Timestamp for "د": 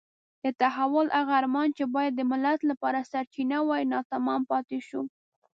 0.43-0.45, 2.15-2.21